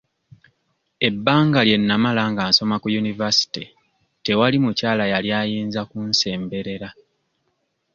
[1.07, 3.63] Ebbanga lye namala nga nsoma ku yunivasite
[4.25, 6.89] tewali mukyala yali ayinza kunsemberera.